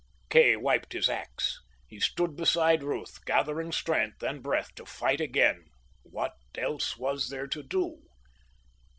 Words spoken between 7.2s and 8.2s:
there to do?